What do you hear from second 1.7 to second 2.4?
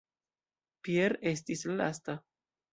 la lasta.